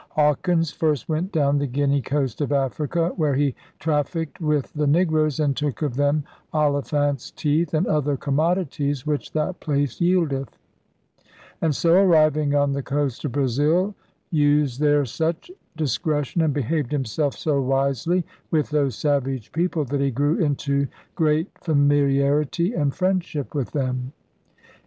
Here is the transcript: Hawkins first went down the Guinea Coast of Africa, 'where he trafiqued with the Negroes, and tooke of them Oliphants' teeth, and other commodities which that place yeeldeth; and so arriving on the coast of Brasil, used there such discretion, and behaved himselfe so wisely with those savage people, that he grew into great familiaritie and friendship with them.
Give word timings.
Hawkins 0.13 0.71
first 0.71 1.07
went 1.07 1.31
down 1.31 1.59
the 1.59 1.67
Guinea 1.67 2.01
Coast 2.01 2.41
of 2.41 2.51
Africa, 2.51 3.13
'where 3.17 3.35
he 3.35 3.53
trafiqued 3.79 4.39
with 4.41 4.73
the 4.73 4.87
Negroes, 4.87 5.39
and 5.39 5.55
tooke 5.55 5.83
of 5.83 5.95
them 5.95 6.23
Oliphants' 6.55 7.29
teeth, 7.35 7.75
and 7.75 7.85
other 7.85 8.17
commodities 8.17 9.05
which 9.05 9.31
that 9.33 9.59
place 9.59 9.99
yeeldeth; 9.99 10.57
and 11.61 11.75
so 11.75 11.93
arriving 12.01 12.55
on 12.55 12.73
the 12.73 12.81
coast 12.81 13.23
of 13.25 13.33
Brasil, 13.33 13.93
used 14.31 14.79
there 14.79 15.05
such 15.05 15.51
discretion, 15.77 16.41
and 16.41 16.51
behaved 16.55 16.91
himselfe 16.91 17.35
so 17.37 17.61
wisely 17.61 18.25
with 18.49 18.71
those 18.71 18.95
savage 18.95 19.51
people, 19.51 19.85
that 19.85 20.01
he 20.01 20.09
grew 20.09 20.35
into 20.43 20.87
great 21.13 21.47
familiaritie 21.59 22.73
and 22.73 22.95
friendship 22.95 23.53
with 23.53 23.69
them. 23.69 24.13